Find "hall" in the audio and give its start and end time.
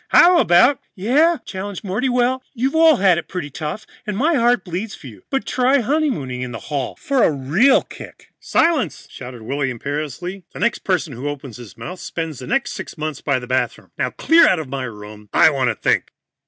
6.73-6.95